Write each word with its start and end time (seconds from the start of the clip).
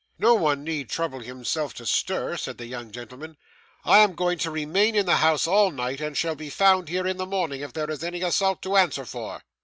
'No 0.17 0.33
one 0.33 0.63
need 0.63 0.89
trouble 0.89 1.19
himself 1.19 1.75
to 1.75 1.85
stir,' 1.85 2.35
said 2.35 2.57
the 2.57 2.65
young 2.65 2.89
gentleman, 2.89 3.37
'I 3.85 3.99
am 3.99 4.15
going 4.15 4.39
to 4.39 4.49
remain 4.49 4.95
in 4.95 5.05
the 5.05 5.17
house 5.17 5.45
all 5.45 5.69
night, 5.69 6.01
and 6.01 6.17
shall 6.17 6.33
be 6.33 6.49
found 6.49 6.89
here 6.89 7.05
in 7.05 7.17
the 7.17 7.27
morning 7.27 7.61
if 7.61 7.73
there 7.73 7.87
is 7.87 8.03
any 8.03 8.23
assault 8.23 8.63
to 8.63 8.77
answer 8.77 9.05
for. 9.05 9.43